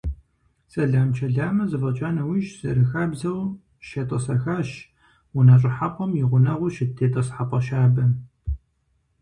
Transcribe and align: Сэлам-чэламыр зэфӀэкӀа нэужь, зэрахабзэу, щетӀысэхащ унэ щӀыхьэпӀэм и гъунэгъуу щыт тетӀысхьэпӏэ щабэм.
Сэлам-чэламыр 0.71 1.67
зэфӀэкӀа 1.71 2.09
нэужь, 2.15 2.49
зэрахабзэу, 2.59 3.41
щетӀысэхащ 3.87 4.69
унэ 5.37 5.55
щӀыхьэпӀэм 5.61 6.11
и 6.21 6.23
гъунэгъуу 6.29 6.73
щыт 6.75 6.91
тетӀысхьэпӏэ 6.97 7.59
щабэм. 7.65 8.11